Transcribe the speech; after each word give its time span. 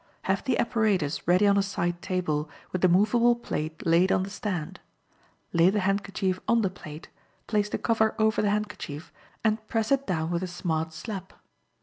Have 0.23 0.43
the 0.43 0.57
apparatus 0.57 1.27
ready 1.27 1.45
on 1.45 1.59
a 1.59 1.61
side 1.61 2.01
table, 2.01 2.49
with 2.71 2.81
the 2.81 2.87
movable 2.89 3.35
plate 3.35 3.85
laid 3.85 4.11
on 4.11 4.23
the 4.23 4.31
stand, 4.31 4.79
Lay 5.53 5.69
the 5.69 5.81
handkerchief 5.81 6.39
on 6.47 6.63
the 6.63 6.71
plate, 6.71 7.09
place 7.45 7.69
the 7.69 7.77
cover 7.77 8.15
over 8.17 8.41
the 8.41 8.49
handkerchief, 8.49 9.13
and 9.43 9.63
press 9.67 9.91
it 9.91 10.07
down 10.07 10.31
with 10.31 10.41
a 10.41 10.47
smart 10.47 10.91
slap. 10.91 11.33